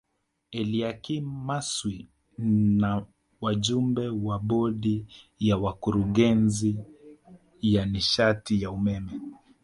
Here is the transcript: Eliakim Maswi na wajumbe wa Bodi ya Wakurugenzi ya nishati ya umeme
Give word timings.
Eliakim 0.51 1.25
Maswi 1.47 2.07
na 2.47 3.05
wajumbe 3.41 4.07
wa 4.09 4.39
Bodi 4.39 5.05
ya 5.39 5.57
Wakurugenzi 5.57 6.77
ya 7.61 7.85
nishati 7.85 8.61
ya 8.61 8.71
umeme 8.71 9.11